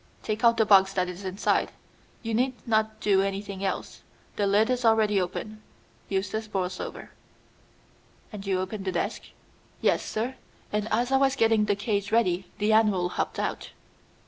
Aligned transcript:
Take 0.23 0.43
out 0.43 0.57
the 0.57 0.65
box 0.65 0.93
that 0.93 1.07
is 1.07 1.23
inside. 1.23 1.71
You 2.23 2.33
need 2.33 2.53
not 2.67 2.99
do 2.99 3.21
anything 3.21 3.63
else. 3.63 4.01
The 4.35 4.47
lid 4.47 4.71
is 4.71 4.83
already 4.83 5.21
open. 5.21 5.61
Eustace 6.09 6.47
Borlsover." 6.47 7.09
"And 8.33 8.47
you 8.47 8.59
opened 8.59 8.85
the 8.85 8.91
desk?" 8.91 9.21
"Yes, 9.79 10.03
sir; 10.03 10.37
and 10.73 10.87
as 10.89 11.11
I 11.11 11.17
was 11.17 11.35
getting 11.35 11.65
the 11.65 11.75
cage 11.75 12.11
ready 12.11 12.49
the 12.57 12.73
animal 12.73 13.09
hopped 13.09 13.37
out." 13.37 13.69